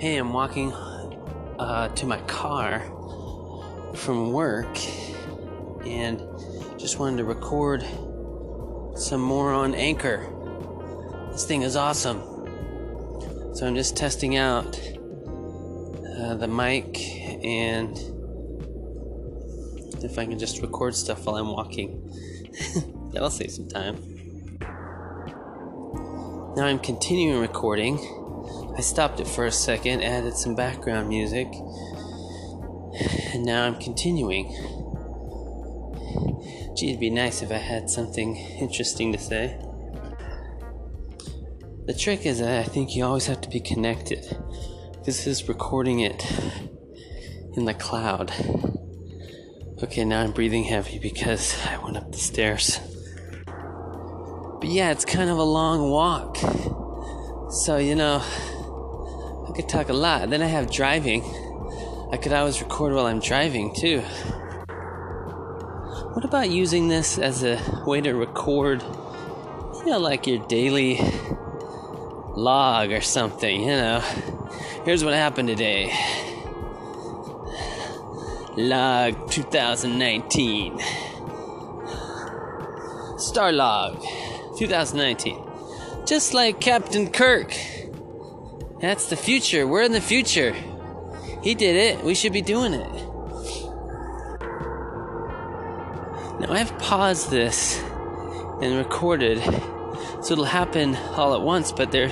[0.00, 2.80] Hey, I'm walking uh, to my car
[3.94, 4.78] from work
[5.84, 6.22] and
[6.78, 7.84] just wanted to record
[8.96, 10.26] some more on Anchor.
[11.32, 12.22] This thing is awesome.
[13.54, 14.80] So I'm just testing out
[16.18, 16.98] uh, the mic
[17.44, 17.94] and
[20.02, 22.10] if I can just record stuff while I'm walking.
[23.12, 23.96] That'll save some time.
[26.56, 27.98] Now I'm continuing recording.
[28.80, 31.46] I stopped it for a second, added some background music,
[33.34, 34.46] and now I'm continuing.
[36.74, 39.60] Gee, it'd be nice if I had something interesting to say.
[41.84, 44.24] The trick is that I think you always have to be connected.
[45.04, 46.24] This is recording it
[47.58, 48.32] in the cloud.
[49.82, 52.80] Okay, now I'm breathing heavy because I went up the stairs.
[53.44, 56.38] But yeah, it's kind of a long walk.
[57.50, 58.22] So, you know,
[59.60, 60.30] could talk a lot.
[60.30, 61.22] Then I have driving.
[62.12, 64.00] I could always record while I'm driving too.
[66.14, 70.98] What about using this as a way to record, you know, like your daily
[72.36, 74.00] log or something, you know?
[74.84, 75.92] Here's what happened today.
[78.56, 80.80] Log 2019.
[83.18, 84.02] Star Log
[84.56, 85.38] 2019.
[86.06, 87.54] Just like Captain Kirk.
[88.80, 89.66] That's the future.
[89.66, 90.54] We're in the future.
[91.42, 92.04] He did it.
[92.04, 92.92] We should be doing it.
[96.40, 97.82] Now I've paused this
[98.62, 99.42] and recorded
[100.22, 102.08] so it'll happen all at once, but there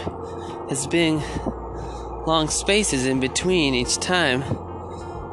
[0.70, 1.22] has been
[2.26, 4.40] long spaces in between each time,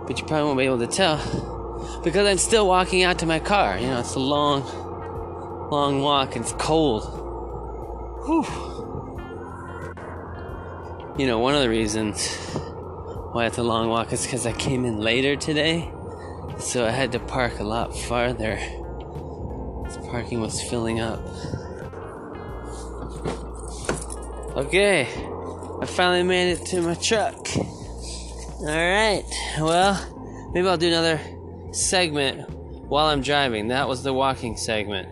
[0.08, 3.40] but you probably won't be able to tell because I'm still walking out to my
[3.40, 3.80] car.
[3.80, 4.64] You know, it's a long,
[5.72, 7.04] long walk and it's cold.
[8.26, 8.75] Whew.
[11.18, 12.28] You know, one of the reasons
[13.32, 15.90] why it's a long walk is because I came in later today,
[16.60, 18.56] so I had to park a lot farther.
[19.86, 21.26] This parking was filling up.
[24.58, 25.08] Okay,
[25.82, 27.48] I finally made it to my truck.
[28.60, 29.24] Alright,
[29.58, 31.22] well, maybe I'll do another
[31.72, 33.70] segment while I'm driving.
[33.70, 35.08] That was the walking segment.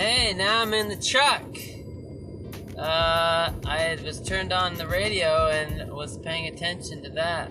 [0.00, 1.44] Hey, now I'm in the truck.
[2.78, 7.50] Uh, I was turned on the radio and was paying attention to that,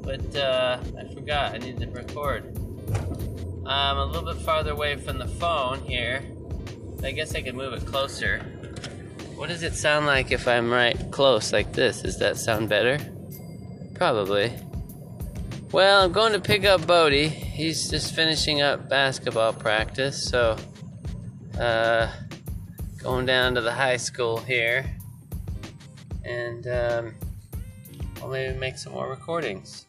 [0.00, 2.56] but uh, I forgot I needed to record.
[3.66, 6.22] I'm a little bit farther away from the phone here.
[7.02, 8.38] I guess I could move it closer.
[9.34, 12.02] What does it sound like if I'm right close like this?
[12.02, 12.96] Does that sound better?
[13.96, 14.52] Probably.
[15.72, 17.26] Well, I'm going to pick up Bodie.
[17.28, 20.56] He's just finishing up basketball practice, so
[21.58, 22.10] uh,
[22.98, 24.84] going down to the high school here,
[26.24, 27.14] and um,
[28.22, 29.86] I'll maybe make some more recordings.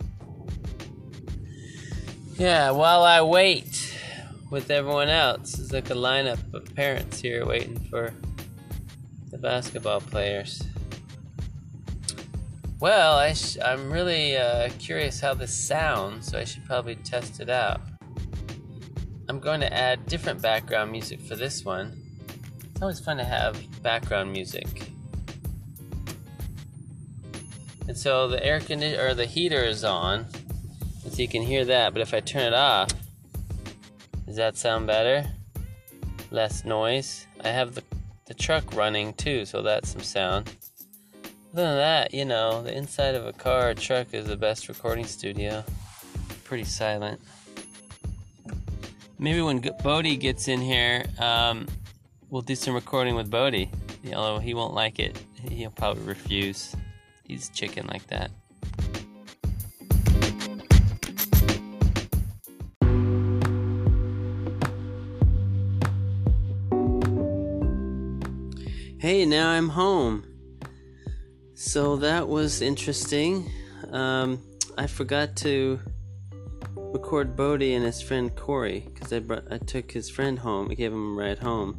[2.36, 3.96] Yeah, while I wait
[4.50, 8.14] with everyone else, there's like a lineup of parents here waiting for
[9.30, 10.64] the basketball players.
[12.80, 17.50] Well, I I'm really uh, curious how this sounds, so I should probably test it
[17.50, 17.80] out.
[19.32, 21.98] I'm going to add different background music for this one.
[22.66, 24.68] It's always fun to have background music.
[27.88, 30.26] And so the air condi- or the heater is on,
[31.10, 31.94] so you can hear that.
[31.94, 32.90] But if I turn it off,
[34.26, 35.24] does that sound better?
[36.30, 37.26] Less noise.
[37.42, 37.84] I have the
[38.26, 40.54] the truck running too, so that's some sound.
[41.54, 44.68] Other than that, you know, the inside of a car or truck is the best
[44.68, 45.64] recording studio.
[46.44, 47.22] Pretty silent.
[49.24, 51.68] Maybe when Bodhi gets in here, um,
[52.32, 53.70] we'll do some recording with Bodhi.
[54.16, 55.16] Although he won't like it,
[55.48, 56.76] he'll probably refuse.
[57.24, 58.32] He's chicken like that.
[68.98, 70.26] Hey, now I'm home.
[71.54, 73.48] So that was interesting.
[73.92, 74.42] Um,
[74.80, 75.80] I forgot to
[76.76, 80.70] record Bodie and his friend Corey because I brought I took his friend home.
[80.72, 81.76] I gave him a ride home,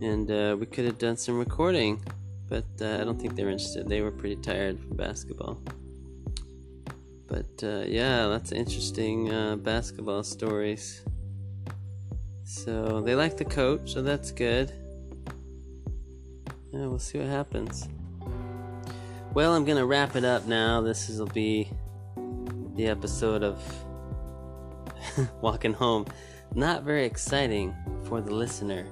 [0.00, 2.02] and uh, we could have done some recording,
[2.48, 3.88] but uh, I don't think they were interested.
[3.88, 5.60] They were pretty tired from basketball.
[7.26, 11.02] But uh, yeah, lots of interesting uh, basketball stories.
[12.44, 14.72] So they like the coach, so that's good.
[16.72, 17.88] Yeah, we'll see what happens.
[19.34, 20.80] Well, I'm gonna wrap it up now.
[20.80, 21.70] This will be
[22.76, 23.60] the episode of
[25.40, 26.06] walking home.
[26.54, 27.74] Not very exciting
[28.04, 28.86] for the listener,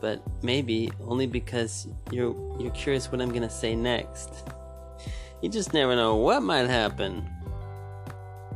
[0.00, 4.44] but maybe only because you're you're curious what I'm gonna say next.
[5.42, 7.28] You just never know what might happen.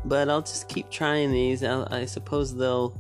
[0.05, 1.63] But I'll just keep trying these.
[1.63, 2.99] I'll, I suppose they'll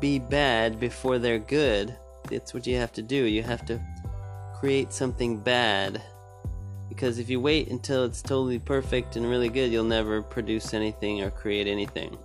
[0.00, 1.94] be bad before they're good.
[2.30, 3.24] It's what you have to do.
[3.24, 3.80] You have to
[4.58, 6.02] create something bad.
[6.94, 11.22] Because if you wait until it's totally perfect and really good, you'll never produce anything
[11.22, 12.16] or create anything.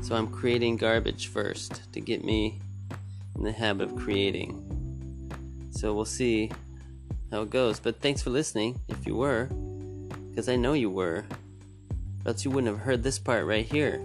[0.00, 2.60] So I'm creating garbage first to get me
[3.36, 4.66] in the habit of creating.
[5.70, 6.50] So we'll see
[7.30, 7.78] how it goes.
[7.78, 9.44] But thanks for listening, if you were,
[10.30, 11.24] because I know you were.
[12.26, 14.02] Else you wouldn't have heard this part right here.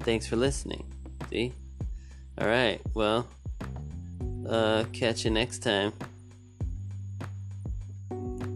[0.00, 0.84] Thanks for listening.
[1.30, 1.52] See?
[2.40, 3.28] Alright, well,
[4.48, 5.92] uh, catch you next time.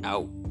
[0.04, 0.43] Out.